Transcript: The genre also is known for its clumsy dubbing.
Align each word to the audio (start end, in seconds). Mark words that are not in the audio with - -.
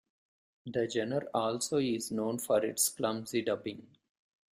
The 0.65 0.89
genre 0.89 1.27
also 1.31 1.77
is 1.77 2.09
known 2.09 2.39
for 2.39 2.65
its 2.65 2.89
clumsy 2.89 3.43
dubbing. 3.43 3.85